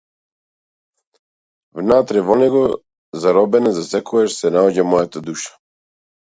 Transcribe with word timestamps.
Внатре 1.81 2.19
во 2.31 2.39
него, 2.45 2.63
заробена 3.27 3.75
засекогаш, 3.81 4.41
се 4.43 4.55
наоѓа 4.59 4.91
мојата 4.91 5.27
душа. 5.33 5.57